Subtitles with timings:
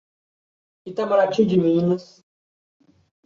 [0.89, 2.05] Itamarati de Minas